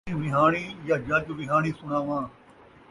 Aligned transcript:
آپݨی 0.03 0.15
وِہاݨی 0.23 0.65
یا 0.87 0.95
جگ 1.07 1.25
وِہاݨی 1.37 1.71
سُݨاواں 1.79 2.23